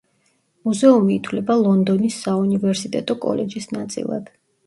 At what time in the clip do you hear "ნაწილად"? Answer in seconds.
3.77-4.35